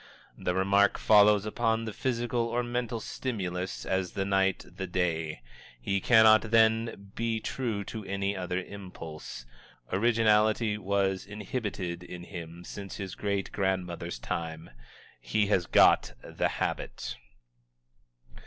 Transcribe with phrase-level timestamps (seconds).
[0.35, 5.43] The remark follows upon the physical or mental stimulus as the night the day;
[5.79, 9.45] he cannot, then, be true to any other impulse.
[9.93, 14.71] Originality was inhibited in him since his great grandmother's time.
[15.19, 17.15] He has "got the habit."